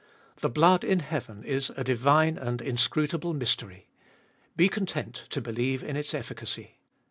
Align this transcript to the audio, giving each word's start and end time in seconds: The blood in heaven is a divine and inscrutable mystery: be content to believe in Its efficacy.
The 0.37 0.49
blood 0.49 0.83
in 0.83 1.01
heaven 1.01 1.43
is 1.43 1.69
a 1.77 1.83
divine 1.83 2.35
and 2.39 2.59
inscrutable 2.59 3.35
mystery: 3.35 3.85
be 4.55 4.67
content 4.67 5.25
to 5.29 5.41
believe 5.41 5.83
in 5.83 5.95
Its 5.95 6.15
efficacy. 6.15 6.79